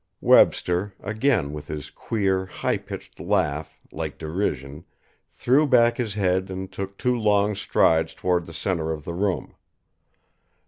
Webster, 0.19 0.95
again 0.99 1.53
with 1.53 1.67
his 1.67 1.91
queer, 1.91 2.47
high 2.47 2.79
pitched 2.79 3.19
laugh, 3.19 3.79
like 3.91 4.17
derision, 4.17 4.83
threw 5.29 5.67
back 5.67 5.97
his 5.97 6.15
head 6.15 6.49
and 6.49 6.71
took 6.71 6.97
two 6.97 7.15
long 7.15 7.53
strides 7.53 8.15
toward 8.15 8.47
the 8.47 8.51
centre 8.55 8.91
of 8.91 9.03
the 9.05 9.13
room. 9.13 9.53